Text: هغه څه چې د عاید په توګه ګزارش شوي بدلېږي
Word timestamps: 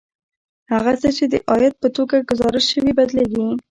هغه 0.73 0.93
څه 1.01 1.09
چې 1.17 1.25
د 1.31 1.35
عاید 1.49 1.73
په 1.81 1.87
توګه 1.97 2.25
ګزارش 2.29 2.65
شوي 2.73 2.91
بدلېږي 2.99 3.45